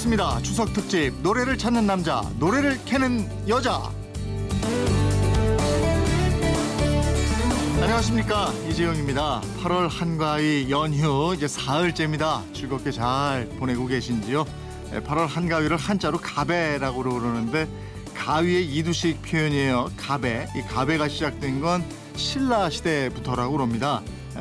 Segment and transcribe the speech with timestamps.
[0.00, 0.40] 이렇습니다.
[0.40, 3.92] 추석 특집 노래를 찾는 남자, 노래를 캐는 여자.
[7.82, 9.42] 안녕하십니까 이재용입니다.
[9.62, 12.44] 8월 한가위 연휴 이제 사흘째입니다.
[12.54, 14.46] 즐겁게 잘 보내고 계신지요?
[14.90, 17.68] 8월 한가위를 한자로 가배라고 그러는데
[18.14, 19.90] 가위의 이두식 표현이에요.
[19.98, 20.48] 가배.
[20.56, 21.84] 이 가배가 시작된 건
[22.16, 24.00] 신라 시대부터라고 그럽니다.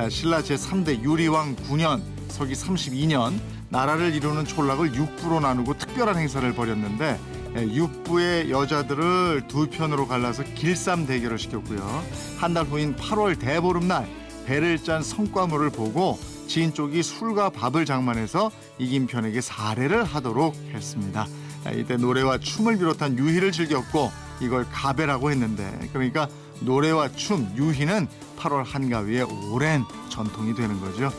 [0.10, 3.38] 신라 제3대 유리왕 9년 서기 32년
[3.70, 7.20] 나라를 이루는 촌락을 육부로 나누고 특별한 행사를 벌였는데
[7.56, 12.04] 육부의 여자들을 두 편으로 갈라서 길쌈 대결을 시켰고요.
[12.40, 14.08] 한 달 후인 8월 대보름날
[14.46, 21.28] 배를 짠 성과물을 보고 지인 쪽이 술과 밥을 장만해서 이긴 편에게 사례를 하도록 했습니다.
[21.76, 24.12] 이때 노래와 춤을 비롯한 유희를 즐겼고
[24.42, 26.28] 이걸 가배라고 했는데 그러니까
[26.62, 31.12] 노래와 춤, 유희는 8월 한가위의 오랜 전통이 되는 거죠.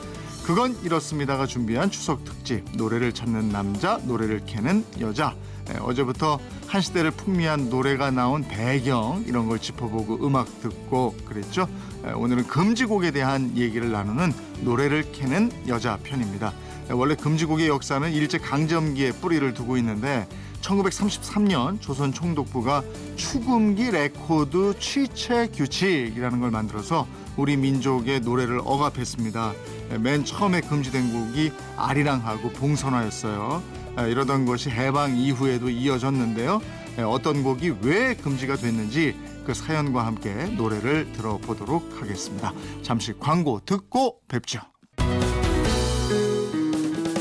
[0.51, 2.65] 그건 이렇습니다가 준비한 추석 특집.
[2.73, 5.37] 노래를 찾는 남자 노래를 캐는 여자.
[5.67, 11.69] 네, 어제부터 한 시대를 풍미한 노래가 나온 배경 이런 걸 짚어보고 음악 듣고 그랬죠.
[12.03, 16.53] 네, 오늘은 금지곡에 대한 얘기를 나누는 노래를 캐는 여자 편입니다.
[16.89, 20.27] 네, 원래 금지곡의 역사는 일제 강점기에 뿌리를 두고 있는데
[20.63, 22.83] 1933년 조선 총독부가
[23.15, 29.53] 축음기 레코드 취체 규칙이라는 걸 만들어서 우리 민족의 노래를 억압했습니다.
[30.01, 33.63] 맨 처음에 금지된 곡이 아리랑하고 봉선화였어요.
[34.09, 36.61] 이러던 것이 해방 이후에도 이어졌는데요.
[37.07, 42.53] 어떤 곡이 왜 금지가 됐는지 그 사연과 함께 노래를 들어보도록 하겠습니다.
[42.83, 44.61] 잠시 광고 듣고 뵙죠.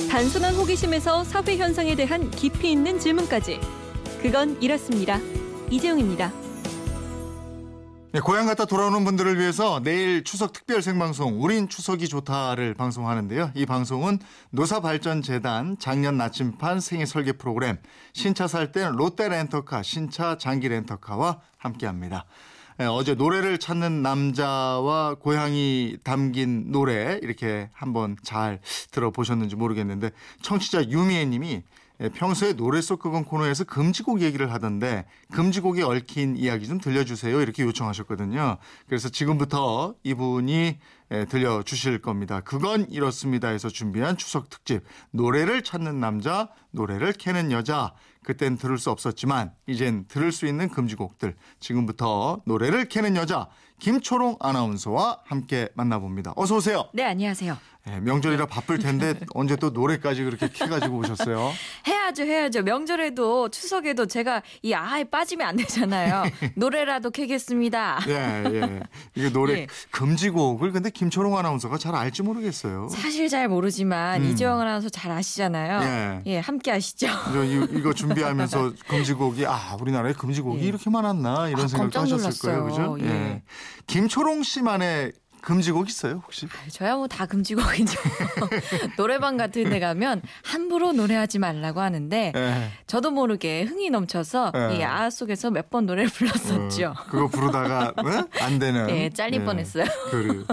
[0.09, 3.61] 단순한 호기심에서 사회 현상에 대한 깊이 있는 질문까지.
[4.21, 5.19] 그건 이렇습니다.
[5.69, 6.33] 이재용입니다.
[8.11, 13.51] 네, 고향 갔다 돌아오는 분들을 위해서 내일 추석 특별 생방송 우린 추석이 좋다를 방송하는데요.
[13.53, 14.17] 이 방송은
[14.49, 17.77] 노사발전재단 작년 나침판 생애 설계 프로그램
[18.13, 22.25] 신차 살 땐 롯데 렌터카 신차 장기 렌터카와 함께합니다.
[22.79, 30.09] 네, 어제 노래를 찾는 남자와 고향이 담긴 노래 이렇게 한번 잘 들어보셨는지 모르겠는데
[30.41, 31.63] 청취자 유미애 님이 예,
[32.07, 37.41] 평소에 노래 속 그건 코너에서 금지곡 얘기를 하던데 금지곡에 얽힌 이야기 좀 들려주세요.
[37.41, 38.57] 이렇게 요청하셨거든요.
[38.87, 40.79] 그래서 지금부터 이분이
[41.11, 42.39] 예, 들려주실 겁니다.
[42.41, 43.49] 그건 이렇습니다.
[43.49, 44.83] 해서 준비한 추석 특집.
[45.11, 47.93] 노래를 찾는 남자 노래를 캐는 여자.
[48.23, 51.35] 그땐 들을 수 없었지만 이젠 들을 수 있는 금지곡들.
[51.59, 53.49] 지금부터 노래를 캐는 여자
[53.79, 56.33] 김초롱 아나운서와 함께 만나봅니다.
[56.35, 56.89] 어서 오세요.
[56.93, 57.57] 네 안녕하세요.
[57.85, 61.51] 네, 명절이라 바쁠 텐데 언제 또 노래까지 그렇게 캐가지고 오셨어요?
[61.87, 62.61] 해야죠, 해야죠.
[62.61, 66.23] 명절에도 추석에도 제가 이 아에 빠지면 안 되잖아요.
[66.55, 68.01] 노래라도 캐겠습니다.
[68.07, 68.79] 예, 예.
[69.15, 69.67] 이게 노래 예.
[69.91, 72.89] 금지곡을 근데 김초롱 아나운서가 잘 알지 모르겠어요.
[72.89, 74.29] 사실 잘 모르지만 음.
[74.29, 75.81] 이재영 아나운서 잘 아시잖아요.
[75.81, 77.07] 예, 예 함께 아시죠.
[77.43, 80.67] 이, 거 준비하면서 금지곡이 아 우리나라에 금지곡이 예.
[80.67, 82.51] 이렇게 많았나 이런 아, 생각도 하셨을.
[82.51, 82.97] 거예요, 그죠?
[83.01, 83.41] 예.
[83.77, 83.83] 예.
[83.87, 86.45] 김초롱 씨만의 금지곡 있어요 혹시?
[86.47, 87.99] 아, 저야 뭐 다 금지곡이죠.
[88.97, 92.71] 노래방 같은 데 가면 함부로 노래하지 말라고 하는데 네.
[92.87, 94.77] 저도 모르게 흥이 넘쳐서 네.
[94.77, 96.95] 이 아아 속에서 몇 번 노래를 불렀었죠.
[96.97, 98.23] 어, 그거 부르다가 네?
[98.43, 98.87] 안 되는.
[98.87, 99.45] 네, 잘릴 네.
[99.45, 99.85] 뻔했어요.
[100.09, 100.43] 그래.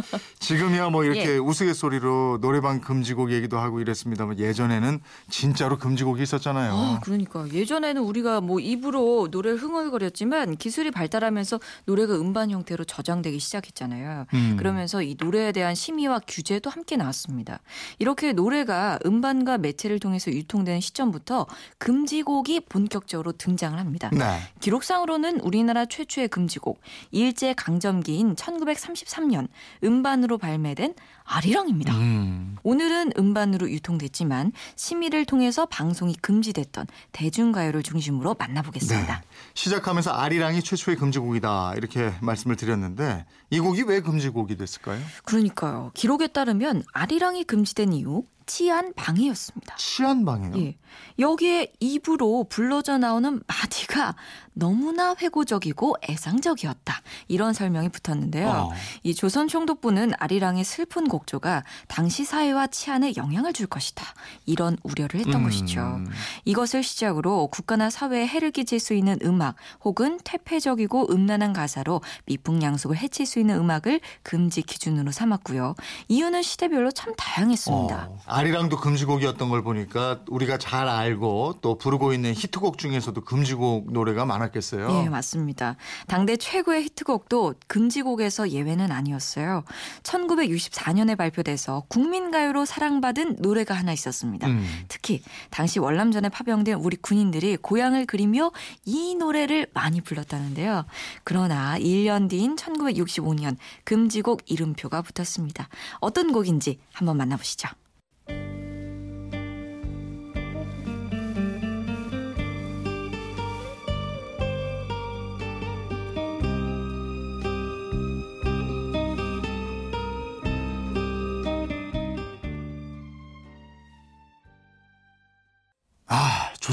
[0.40, 1.38] 지금이야 뭐 이렇게 예.
[1.38, 6.72] 우스갯소리로 노래방 금지곡 얘기도 하고 이랬습니다만 예전에는 진짜로 금지곡이 있었잖아요.
[6.74, 14.26] 아, 그러니까 예전에는 우리가 뭐 입으로 노래를 흥얼거렸지만 기술이 발달하면서 노래가 음반 형태로 저장되기 시작했잖아요.
[14.34, 14.56] 음.
[14.58, 17.60] 그러면 그러면서 이 노래에 대한 심의와 규제도 함께 나왔습니다.
[17.98, 21.46] 이렇게 노래가 음반과 매체를 통해서 유통되는 시점부터
[21.78, 24.10] 금지곡이 본격적으로 등장을 합니다.
[24.12, 24.38] 네.
[24.60, 26.78] 기록상으로는 우리나라 최초의 금지곡
[27.10, 29.48] 일제 강점기인 1933년
[29.82, 30.94] 음반으로 발매된
[31.26, 31.94] 아리랑입니다.
[31.94, 32.56] 음.
[32.62, 39.20] 오늘은 음반으로 유통됐지만 심의를 통해서 방송이 금지됐던 대중가요를 중심으로 만나보겠습니다.
[39.20, 39.26] 네.
[39.54, 45.00] 시작하면서 아리랑이 최초의 금지곡이다 이렇게 말씀을 드렸는데 이 곡이 왜 금지곡이 됐을까요?
[45.24, 45.90] 그러니까요.
[45.94, 49.74] 기록에 따르면 아리랑이 금지된 이유 치안 방해였습니다.
[49.76, 50.56] 치안 방해요?
[50.58, 50.76] 예.
[51.18, 54.14] 여기에 입으로 불러져 나오는 마디가
[54.58, 57.02] 너무나 회고적이고 애상적이었다.
[57.28, 58.48] 이런 설명이 붙었는데요.
[58.48, 58.72] 어.
[59.02, 64.06] 이 조선 총독부는 아리랑의 슬픈 곡조가 당시 사회와 치안에 영향을 줄 것이다.
[64.46, 65.44] 이런 우려를 했던 음.
[65.44, 66.00] 것이죠.
[66.46, 73.26] 이것을 시작으로 국가나 사회에 해를 끼칠 수 있는 음악 혹은 퇴폐적이고 음란한 가사로 미풍양속을 해칠
[73.26, 75.74] 수 있는 음악을 금지 기준으로 삼았고요.
[76.08, 78.08] 이유는 시대별로 참 다양했습니다.
[78.10, 78.18] 어.
[78.24, 84.45] 아리랑도 금지곡이었던 걸 보니까 우리가 잘 알고 또 부르고 있는 히트곡 중에서도 금지곡 노래가 많았
[84.46, 84.88] 많았겠어요.
[84.88, 85.76] 네, 맞습니다.
[86.06, 89.64] 당대 최고의 히트곡도 금지곡에서 예외는 아니었어요.
[90.02, 94.46] 1964년에 발표돼서 국민가요로 사랑받은 노래가 하나 있었습니다.
[94.48, 94.64] 음.
[94.88, 98.52] 특히 당시 월남전에 파병된 우리 군인들이 고향을 그리며
[98.84, 100.84] 이 노래를 많이 불렀다는데요.
[101.24, 105.68] 그러나 1년 뒤인 1965년 금지곡 이름표가 붙었습니다.
[106.00, 107.68] 어떤 곡인지 한번 만나보시죠.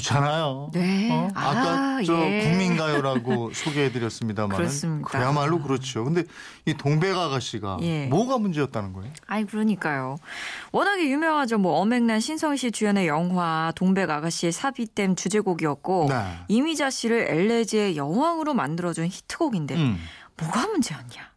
[0.03, 0.69] 좋잖아요.
[0.73, 1.09] 네.
[1.11, 1.29] 어?
[1.33, 2.41] 아까 아, 저 예.
[2.41, 5.09] 국민가요라고 소개해드렸습니다만 그렇습니다.
[5.09, 6.03] 그야말로 그렇죠.
[6.03, 6.23] 근데
[6.65, 8.05] 이 동백 아가씨가 예.
[8.07, 9.11] 뭐가 문제였다는 거예요?
[9.25, 10.17] 아이 그러니까요.
[10.71, 11.57] 워낙에 유명하죠.
[11.57, 16.39] 뭐 엄앵란 신성 씨 주연의 영화 동백 아가씨의 사비댐 주제곡이었고 네.
[16.50, 19.97] 이미자 씨를 엘레지의 여왕으로 만들어준 히트곡인데 음.
[20.38, 21.32] 뭐가 문제였냐?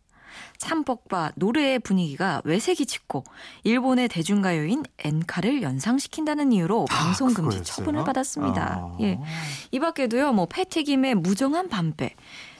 [0.59, 3.25] 참복과 노래의 분위기가 외색이 짙고
[3.65, 8.63] 일본의 대중가요인 엔카를 연상시킨다는 이유로 아, 방송 금지 처분을 받았습니다.
[8.63, 8.97] 아.
[9.01, 9.19] 예.
[9.71, 10.33] 이 밖에도요.
[10.33, 12.15] 뭐 패튀김의 무정한 밤배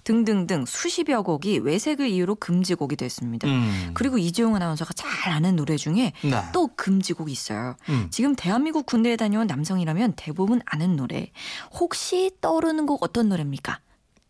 [0.07, 3.49] 등등등 수십여 곡이 외색을 이유로 금지곡이 됐습니다.
[3.49, 3.91] 음.
[3.93, 6.43] 그리고 이재용 아나운서가 잘 아는 노래 중에 네.
[6.53, 7.75] 또 금지곡이 있어요.
[7.89, 8.07] 음.
[8.11, 11.33] 지금 대한민국 군대에 다녀온 남성이라면 대부분 아는 노래.
[11.73, 13.81] 혹시 떠오르는 곡 어떤 노래입니까?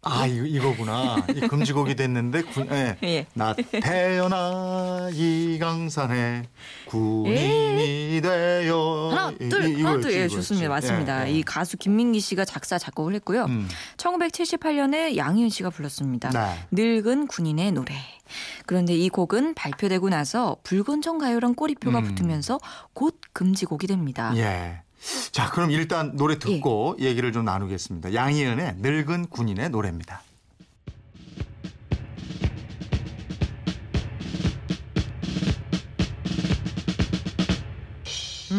[0.06, 2.97] 아 이거, 구나 이 금지곡이 됐는데 군, 예.
[3.03, 3.26] 예.
[3.35, 6.44] 나 태어나 이강산에
[6.87, 8.20] 군인이 예.
[8.20, 11.38] 되어 하나 둘 이, 하나 둘예 좋습니다 맞습니다 예, 예.
[11.38, 13.69] 이 가수 김민기 씨가 작사 작곡을 했고요 음.
[13.97, 16.67] 1978년에 양희은 씨가 불렀습니다 네.
[16.70, 17.94] 늙은 군인의 노래
[18.67, 22.05] 그런데 이 곡은 발표되고 나서 불건전 가요랑 꼬리표가 음.
[22.05, 22.59] 붙으면서
[22.93, 24.32] 곧 금지곡이 됩니다.
[24.37, 24.82] 예.
[25.32, 27.05] 자, 그럼 일단 노래 듣고 예.
[27.05, 28.14] 얘기를 좀 나누겠습니다.
[28.14, 30.23] 양희은의 늙은 군인의 노래입니다.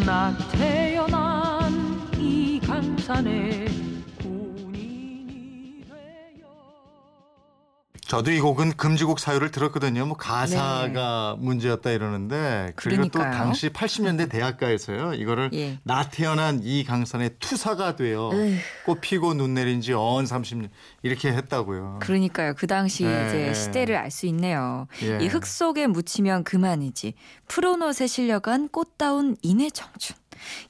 [0.05, 3.86] 나 태어난 이 강산에
[8.07, 10.05] 저도 이 곡은 금지곡 사유를 들었거든요.
[10.05, 11.45] 뭐 가사가 네.
[11.45, 13.31] 문제였다 이러는데 그리고 그러니까요.
[13.31, 15.13] 또 당시 80년대 대학가에서요.
[15.15, 15.77] 이거를 예.
[15.83, 18.29] 나 태어난 이 강산의 투사가 돼요.
[18.85, 20.69] 꽃 피고 눈 내린 지언 30년
[21.03, 21.99] 이렇게 했다고요.
[22.01, 22.53] 그러니까요.
[22.55, 23.27] 그 당시 네.
[23.27, 24.87] 이제 시대를 알 수 있네요.
[25.03, 25.19] 예.
[25.21, 27.13] 이흙 속에 묻히면 그만이지.
[27.49, 30.15] 푸른옷에 실려간 꽃다운 인의 청춘.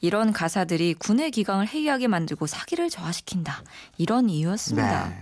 [0.02, 3.64] 이런 가사들이 군의 기강을 해이하게 만들고 사기를 저하시킨다.
[3.98, 5.10] 이런 이유였습니다.
[5.10, 5.16] 네.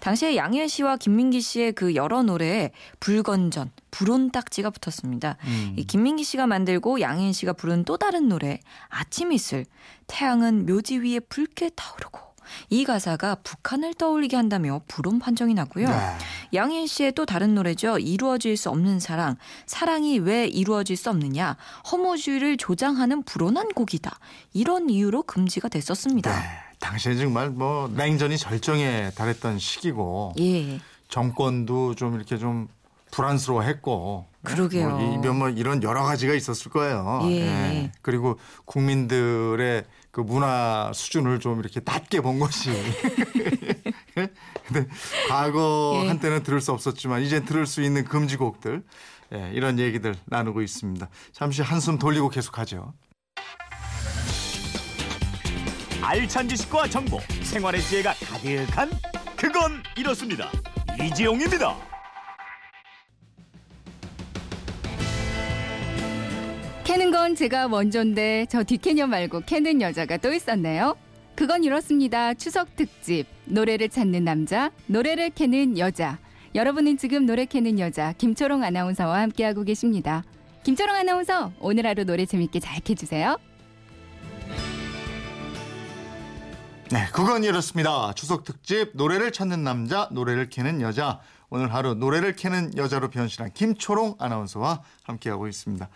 [0.00, 2.70] 당시에 양현 씨와 김민기 씨의 그 여러 노래에
[3.00, 5.36] 불건전, 불온 딱지가 붙었습니다.
[5.44, 5.74] 음.
[5.76, 9.64] 이 김민기 씨가 만들고 양현 씨가 부른 또 다른 노래 아침 이슬
[10.06, 12.29] 태양은 묘지 위에 붉게 타오르고
[12.68, 15.88] 이 가사가 북한을 떠올리게 한다며 불온 판정이 나고요.
[15.88, 16.18] 네.
[16.54, 17.98] 양인 씨의 또 다른 노래죠.
[17.98, 19.36] 이루어질 수 없는 사랑.
[19.66, 21.56] 사랑이 왜 이루어질 수 없느냐.
[21.90, 24.18] 허무주의를 조장하는 불온한 곡이다.
[24.52, 26.30] 이런 이유로 금지가 됐었습니다.
[26.34, 26.46] 네.
[26.80, 30.80] 당시에 정말 뭐 냉전이 절정에 달했던 시기고 예.
[31.08, 32.68] 정권도 좀 이렇게 좀
[33.10, 34.88] 불안스러워했고 그러게요.
[34.88, 37.20] 뭐, 뭐 이런 여러 가지가 있었을 거예요.
[37.24, 37.40] 예.
[37.40, 37.92] 예.
[38.02, 42.70] 그리고 국민들의 그 문화 수준을 좀 이렇게 낮게 본 것이.
[44.66, 44.88] 근데
[45.28, 46.08] 과거 예.
[46.08, 48.82] 한때는 들을 수 없었지만 이제 들을 수 있는 금지곡들
[49.32, 51.08] 예, 이런 얘기들 나누고 있습니다.
[51.32, 52.92] 잠시 한숨 돌리고 계속하죠.
[56.02, 58.90] 알찬 지식과 정보, 생활의 지혜가 가득한
[59.36, 60.50] 그건 이렇습니다.
[61.00, 61.89] 이지용입니다.
[66.90, 70.96] 캐는 건 제가 먼저인데 저 뒷캐녀 말고 캐는 여자가 또 있었네요.
[71.36, 72.34] 그건 이렇습니다.
[72.34, 76.18] 추석 특집 노래를 찾는 남자, 노래를 캐는 여자.
[76.56, 80.24] 여러분은 지금 노래 캐는 여자 김초롱 아나운서와 함께하고 계십니다.
[80.64, 83.36] 김초롱 아나운서 오늘 하루 노래 재밌게 잘 캐주세요.
[86.90, 88.12] 네, 그건 이렇습니다.
[88.14, 91.20] 추석 특집 노래를 찾는 남자, 노래를 캐는 여자.
[91.50, 95.88] 오늘 하루 노래를 캐는 여자로 변신한 김초롱 아나운서와 함께하고 있습니다.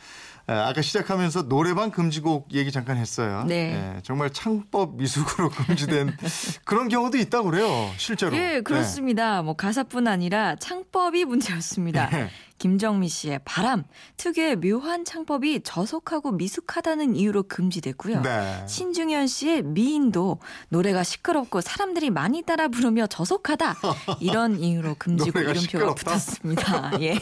[0.46, 3.44] 아까 시작하면서 노래방 금지곡 얘기 잠깐 했어요.
[3.46, 3.94] 네.
[3.96, 6.16] 예, 정말 창법 미숙으로 금지된
[6.64, 7.90] 그런 경우도 있다고 그래요.
[7.96, 8.36] 실제로.
[8.36, 9.36] 예, 그렇습니다.
[9.36, 9.42] 네.
[9.42, 12.10] 뭐 가사뿐 아니라 창법이 문제였습니다.
[12.10, 12.28] 네.
[12.58, 13.82] 김정미 씨의 바람
[14.16, 18.22] 특유의 묘한 창법이 저속하고 미숙하다는 이유로 금지됐고요.
[18.22, 18.64] 네.
[18.68, 23.74] 신중현 씨의 미인도 노래가 시끄럽고 사람들이 많이 따라 부르며 저속하다
[24.20, 25.94] 이런 이유로 금지곡이 이름표가.
[25.94, 27.02] 붙었습니다.
[27.02, 27.18] 예.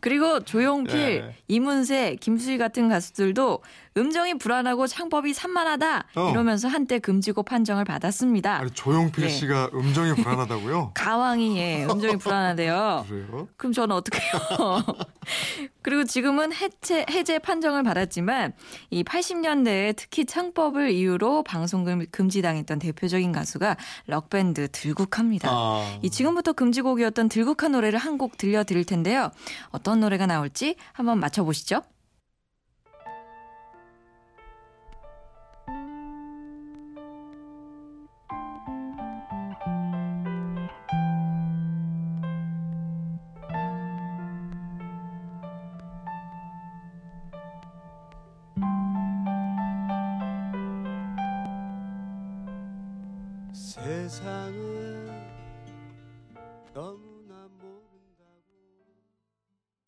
[0.00, 1.36] 그리고 조용필, 예.
[1.46, 3.62] 이문세, 김 수희 같은 가수들도
[3.96, 6.30] 음정이 불안하고 창법이 산만하다 어.
[6.30, 8.58] 이러면서 한때 금지곡 판정을 받았습니다.
[8.58, 9.30] 아니 조용필 네.
[9.30, 10.92] 씨가 음정이 불안하다고요?
[10.94, 13.06] 가왕이 예, 음정이 불안하대요.
[13.08, 13.48] 그래요?
[13.56, 14.82] 그럼 저는 어떻게 해요?
[15.82, 18.52] 그리고 지금은 해체, 해제 판정을 받았지만
[18.90, 25.48] 이 80년대에 특히 창법을 이유로 방송금 금지당했던 대표적인 가수가 럭밴드 들국화입니다.
[25.50, 25.98] 아.
[26.02, 29.30] 이 지금부터 금지곡이었던 들국화 노래를 한 곡 들려드릴 텐데요.
[29.68, 31.82] 어떤 노래가 나올지 한번 맞춰보시죠.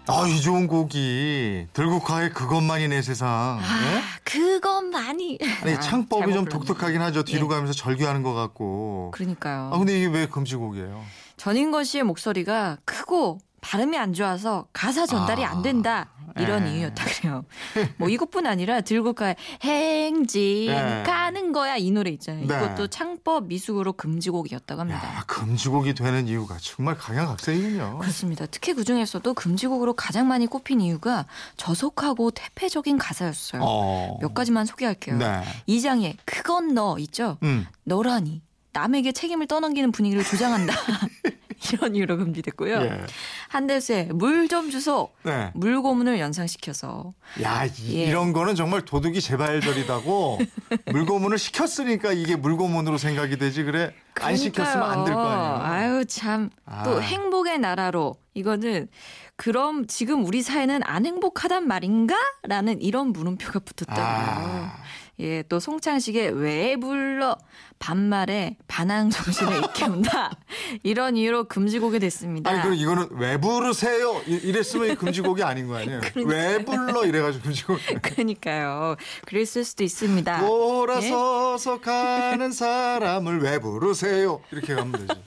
[0.07, 3.59] 아, 이 좋은 곡이 들국화의 그것만이 내 세상.
[3.61, 3.99] 예?
[3.99, 5.39] 아, 그것만이.
[5.63, 6.45] 아니 아, 창법이 잘못 좀.
[6.67, 7.23] 독특하긴 하죠.
[7.23, 7.49] 뒤로 예.
[7.49, 9.13] 가면서 절규하는 것 같고.
[9.15, 9.71] 그러니까요.
[9.73, 11.03] 아 근데 이게 왜 금지곡이에요?
[11.39, 16.11] 전인권 씨의 목소리가 크고 발음이 안 좋아서 가사 전달이 안 된다.
[16.39, 16.75] 이런 에.
[16.75, 17.45] 이유였다 그래요.
[17.99, 21.03] 뭐 이것뿐 아니라 들국화의 행진 네.
[21.05, 22.47] 가는 거야 이 노래 있잖아요.
[22.47, 22.57] 네.
[22.57, 25.03] 이것도 창법 미숙으로 금지곡이었다고 합니다.
[25.05, 27.99] 야, 금지곡이 되는 이유가 정말 각양각색이군요.
[27.99, 28.47] 그렇습니다.
[28.47, 33.63] 특히 그 중에서도 금지곡으로 가장 많이 꼽힌 이유가 저속하고 퇴폐적인 가사였어요.
[33.65, 34.19] 어.
[34.21, 35.17] 몇 가지만 소개할게요.
[35.17, 35.43] 네.
[35.67, 37.39] 이장의 그건 너 있죠?
[37.43, 37.67] 음.
[37.85, 40.75] 너라니 남에게 책임을 떠넘기는 분위기를 조장한다.
[41.73, 42.81] 이런 이유로 금지됐고요.
[42.83, 43.01] 예.
[43.49, 45.11] 한대수의 물 좀 주소.
[45.23, 45.51] 네.
[45.55, 47.13] 물고문을 연상시켜서
[47.43, 48.05] 야, 이, 예.
[48.07, 50.39] 이런 거는 정말 도둑이 제발저리다고
[50.91, 55.63] 물고문을 시켰으니까 이게 물고문으로 생각이 되지 그래 안 시켰으면 안 될 거 아니에요.
[55.63, 56.99] 아유 참또 아.
[57.01, 58.89] 행복의 나라로 이거는
[59.37, 64.05] 그럼 지금 우리 사회는 안 행복하단 말인가?라는 이런 물음표가 붙었다고요.
[64.07, 64.77] 아.
[65.21, 67.37] 예, 또 송창식의 왜 불러
[67.79, 70.31] 반말에 반항 정신을 일깨운다
[70.83, 72.51] 이런 이유로 금지곡이 됐습니다.
[72.51, 74.21] 아니 그럼 이거는 왜 부르세요?
[74.27, 76.01] 이- 이랬으면 이 금지곡이 아닌 거 아니에요?
[76.27, 77.79] 왜 불러 이래가지고 금지곡.
[78.03, 78.97] 그러니까요.
[79.27, 80.41] 그랬을 수도 있습니다.
[80.47, 84.41] 돌아서서 가는 사람을 왜 부르세요?
[84.53, 85.21] 이렇게 가면 되죠.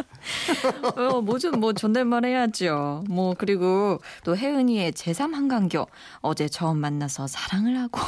[0.96, 3.04] 어, 뭐좀 뭐 존댓말 해야죠.
[3.10, 5.88] 뭐 그리고 또 혜은이의 제3 한강교
[6.22, 8.00] 어제 처음 만나서 사랑을 하고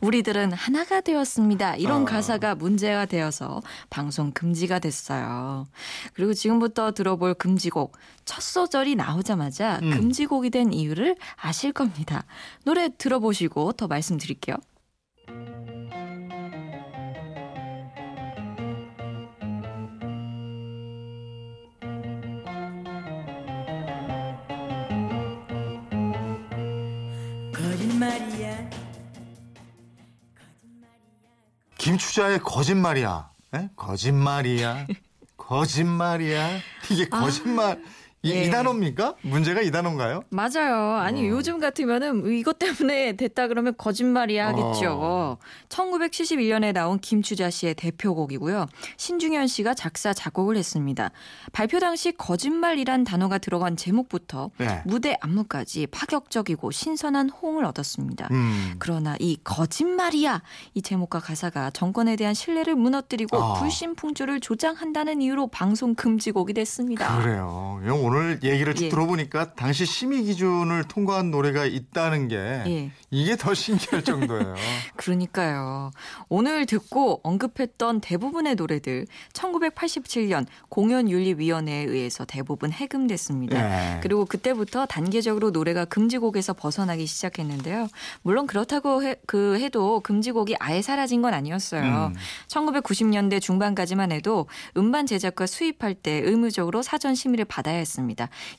[0.00, 1.76] 우리들은 하나가 되었습니다.
[1.76, 2.04] 이런 어.
[2.04, 5.66] 가사가 문제가 되어서 방송 금지가 됐어요.
[6.14, 7.92] 그리고 지금부터 들어볼 금지곡
[8.24, 9.90] 첫 소절이 나오자마자 음.
[9.90, 12.24] 금지곡이 된 이유를 아실 겁니다.
[12.64, 14.56] 노래 들어보시고 더 말씀드릴게요.
[32.16, 33.30] 김추자의 거짓말이야.
[33.54, 33.68] 에?
[33.76, 34.86] 거짓말이야.
[35.36, 36.48] 거짓말이야.
[36.90, 37.82] 이게 거짓말.
[38.26, 38.44] 이, 예.
[38.44, 39.14] 이 단어입니까?
[39.22, 40.22] 문제가 이 단어인가요?
[40.30, 40.96] 맞아요.
[40.96, 41.30] 아니 어.
[41.30, 44.98] 요즘 같으면은 이것 때문에 됐다 그러면 거짓말이야 하겠죠.
[45.00, 45.38] 어.
[45.68, 48.66] 1971년에 나온 김추자 씨의 대표곡이고요.
[48.96, 51.10] 신중현 씨가 작사 작곡을 했습니다.
[51.52, 54.82] 발표 당시 거짓말이란 단어가 들어간 제목부터 네.
[54.84, 58.28] 무대 안무까지 파격적이고 신선한 호응을 얻었습니다.
[58.30, 58.74] 음.
[58.78, 60.42] 그러나 이 거짓말이야
[60.74, 63.54] 이 제목과 가사가 정권에 대한 신뢰를 무너뜨리고 아.
[63.60, 67.18] 불신 풍조를 조장한다는 이유로 방송 금지곡이 됐습니다.
[67.20, 67.80] 그래요.
[67.84, 68.88] 형, 오늘 얘기를 쭉 예.
[68.88, 72.90] 들어보니까 당시 심의 기준을 통과한 노래가 있다는 게 예.
[73.10, 74.54] 이게 더 신기할 정도예요.
[74.96, 75.90] 그러니까요.
[76.28, 83.62] 오늘 듣고 언급했던 대부분의 노래들 1987년 공연윤리위원회에 의해서 대부분 해금됐습니다.
[83.62, 84.00] 네.
[84.02, 87.88] 그리고 그때부터 단계적으로 노래가 금지곡에서 벗어나기 시작했는데요.
[88.22, 92.12] 물론 그렇다고 해, 그 해도 금지곡이 아예 사라진 건 아니었어요.
[92.12, 92.14] 음.
[92.48, 94.46] 1990년대 중반까지만 해도
[94.76, 97.95] 음반 제작과 수입할 때 의무적으로 사전 심의를 받아야 했습니다.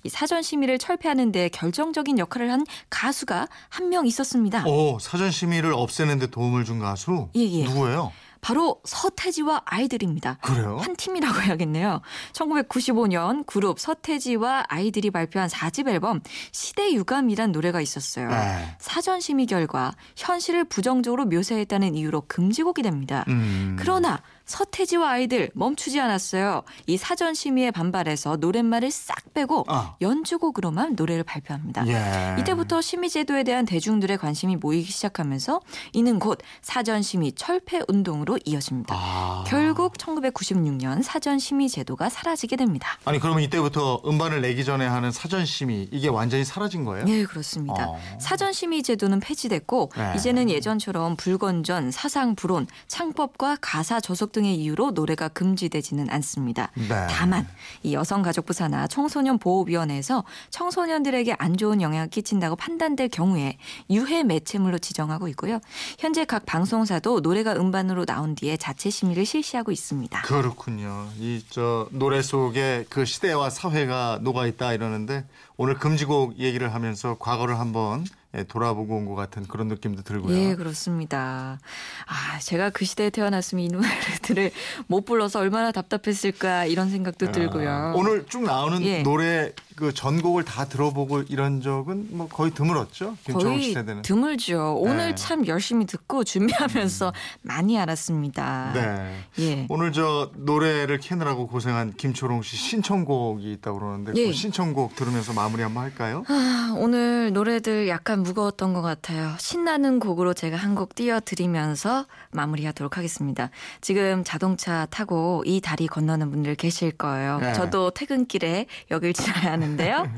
[0.03, 4.65] 이 사전 심의를 철폐하는 데 결정적인 역할을 한 가수가 한 명 있었습니다.
[4.67, 7.29] 오, 사전 심의를 없애는 데 도움을 준 가수?
[7.35, 7.63] 예, 예.
[7.63, 8.11] 누구예요?
[8.41, 10.37] 바로 서태지와 아이들입니다.
[10.41, 10.77] 그래요?
[10.79, 12.01] 한 팀이라고 해야겠네요.
[12.33, 18.29] 1995년 그룹 서태지와 아이들이 발표한 4집 앨범 시대 유감이란 노래가 있었어요.
[18.29, 18.75] 네.
[18.79, 23.25] 사전 심의 결과 현실을 부정적으로 묘사했다는 이유로 금지곡이 됩니다.
[23.27, 23.75] 음.
[23.79, 26.63] 그러나 서태지와 아이들 멈추지 않았어요.
[26.87, 29.95] 이 사전 심의에 반발해서 노랫말을 싹 빼고 아.
[30.01, 31.85] 연주곡으로만 노래를 발표합니다.
[31.87, 32.35] 예.
[32.39, 35.59] 이때부터 심의 제도에 대한 대중들의 관심이 모이기 시작하면서
[35.93, 38.95] 이는 곧 사전 심의 철폐 운동으로 이어집니다.
[38.97, 39.43] 아.
[39.45, 42.97] 결국 1996년 사전 심의 제도가 사라지게 됩니다.
[43.03, 47.05] 아니 그러면 이때부터 음반을 내기 전에 하는 사전 심의 이게 완전히 사라진 거예요?
[47.05, 47.89] 네, 그렇습니다.
[47.89, 47.99] 어.
[48.19, 50.13] 사전 심의 제도는 폐지됐고 네.
[50.15, 56.69] 이제는 예전처럼 불건전, 사상 불온, 창법과 가사 저속 등의 이유로 노래가 금지되지는 않습니다.
[56.75, 57.07] 네.
[57.09, 57.47] 다만
[57.81, 63.57] 이 여성가족부 산하 청소년 보호위원회에서 청소년들에게 안 좋은 영향을 끼친다고 판단될 경우에
[63.89, 65.59] 유해 매체물로 지정하고 있고요.
[65.97, 70.21] 현재 각 방송사도 노래가 음반으로 나온 뒤에 자체 심의를 실시하고 있습니다.
[70.21, 71.07] 그렇군요.
[71.19, 75.25] 이 저 노래 속에 그 시대와 사회가 녹아 있다 이러는데
[75.55, 78.16] 오늘 금지곡 얘기를 하면서 과거를 한번 예,
[78.47, 80.37] 돌아보고 온 것 같은 그런 느낌도 들고요.
[80.37, 81.59] 예, 그렇습니다.
[82.05, 84.51] 아, 제가 그 시대에 태어났으면 이 노래들을
[84.87, 87.69] 못 불러서 얼마나 답답했을까 이런 생각도 들고요.
[87.69, 89.01] 아, 오늘 쭉 나오는 예.
[89.01, 93.15] 노래 그 전곡을 다 들어보고 이런 적은 뭐 거의 드물었죠.
[93.31, 94.01] 거의 씨 세대는.
[94.01, 94.75] 드물죠.
[94.79, 95.15] 오늘 네.
[95.15, 98.71] 참 열심히 듣고 준비하면서 많이 알았습니다.
[98.73, 99.19] 네.
[99.39, 99.65] 예.
[99.69, 104.25] 오늘 저 노래를 캐느라고 고생한 김초롱 씨 신청곡이 있다고 그러는데 예.
[104.25, 106.23] 그 신청곡 들으면서 마무리 한번 할까요?
[106.27, 109.35] 아, 오늘 노래들 약간 무거웠던 것 같아요.
[109.37, 113.49] 신나는 곡으로 제가 한 곡 띄워드리면서 마무리하도록 하겠습니다.
[113.81, 117.39] 지금 자동차 타고 이 다리 건너는 분들 계실 거예요.
[117.39, 117.53] 네.
[117.53, 120.09] 저도 퇴근길에 여길 지나야 하는 데요.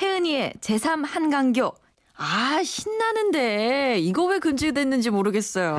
[0.00, 1.74] 혜은이의 제3 한강교.
[2.16, 5.74] 아, 신나는데 이거 왜 금지됐는지 모르겠어요.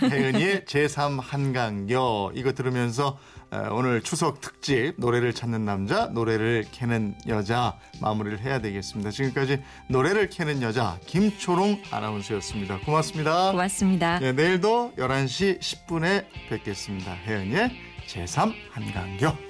[0.00, 0.14] 그러게.
[0.14, 3.18] 혜은이의 제3 한강교 이거 들으면서
[3.50, 9.10] 어, 오늘 추석 특집 노래를 찾는 남자 노래를 캐는 여자 마무리를 해야 되겠습니다.
[9.10, 12.80] 지금까지 노래를 캐는 여자 김초롱 아나운서였습니다.
[12.80, 13.52] 고맙습니다.
[13.52, 14.18] 고맙습니다.
[14.18, 17.14] 네, 내일도 11시 10분에 뵙겠습니다.
[17.14, 17.70] 혜은이의
[18.06, 19.47] 제3 한강교